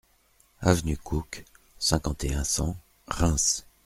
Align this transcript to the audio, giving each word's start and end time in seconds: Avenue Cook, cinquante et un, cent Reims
Avenue 0.61 0.97
Cook, 0.97 1.45
cinquante 1.77 2.23
et 2.23 2.33
un, 2.33 2.43
cent 2.43 2.75
Reims 3.07 3.67